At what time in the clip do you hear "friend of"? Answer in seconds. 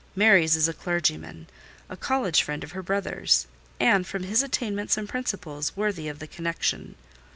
2.41-2.71